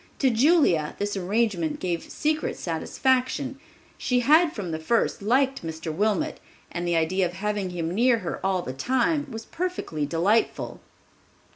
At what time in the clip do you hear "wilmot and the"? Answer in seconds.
5.93-6.95